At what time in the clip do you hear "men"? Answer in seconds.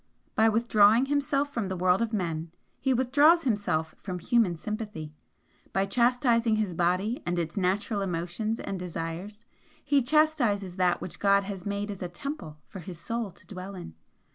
2.11-2.49